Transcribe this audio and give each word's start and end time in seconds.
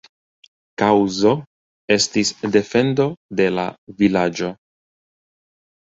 Kaŭzo 0.81 1.33
estis 1.97 2.33
defendo 2.57 3.07
de 3.41 3.49
la 3.59 3.67
vilaĝo. 4.01 4.51